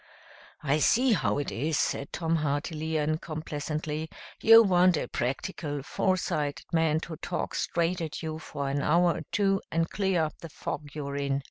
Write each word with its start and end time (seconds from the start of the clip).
"I 0.63 0.79
see 0.79 1.13
how 1.13 1.37
it 1.37 1.51
is," 1.51 1.77
said 1.77 2.11
Tom 2.11 2.37
heartily 2.37 2.97
and 2.97 3.21
complacently, 3.21 4.09
"you 4.41 4.63
want 4.63 4.97
a 4.97 5.07
practical, 5.07 5.83
foresighted 5.83 6.65
man 6.73 6.99
to 7.01 7.17
talk 7.17 7.53
straight 7.53 8.01
at 8.01 8.23
you 8.23 8.39
for 8.39 8.67
an 8.67 8.81
hour 8.81 9.17
or 9.17 9.21
two 9.31 9.61
and 9.71 9.87
clear 9.91 10.23
up 10.23 10.39
the 10.39 10.49
fog 10.49 10.89
you're 10.95 11.17
in. 11.17 11.39